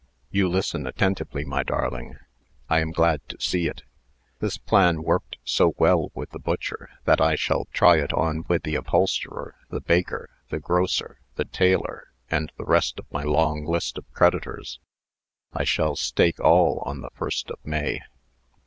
"You 0.31 0.49
listen 0.49 0.87
attentively, 0.87 1.45
my 1.45 1.61
darling. 1.61 2.17
I 2.71 2.79
am 2.79 2.91
glad 2.91 3.21
to 3.29 3.39
see 3.39 3.67
it. 3.67 3.83
This 4.39 4.57
plan 4.57 5.03
worked 5.03 5.37
so 5.43 5.75
well 5.77 6.09
with 6.15 6.31
the 6.31 6.39
butcher, 6.39 6.89
that 7.05 7.21
I 7.21 7.35
shall 7.35 7.65
try 7.65 7.97
it 7.99 8.11
on 8.11 8.43
with 8.47 8.63
the 8.63 8.73
upholsterer, 8.73 9.53
the 9.69 9.79
baker, 9.79 10.31
the 10.49 10.57
grocer, 10.59 11.19
the 11.35 11.45
tailor, 11.45 12.07
and 12.31 12.51
the 12.57 12.65
rest 12.65 12.97
of 12.97 13.05
my 13.11 13.21
long 13.21 13.63
list 13.63 13.95
of 13.95 14.09
creditors. 14.11 14.79
I 15.53 15.65
shall 15.65 15.95
stake 15.95 16.39
all 16.39 16.81
on 16.83 17.01
the 17.01 17.11
1st 17.11 17.51
of 17.51 17.59
May. 17.63 18.01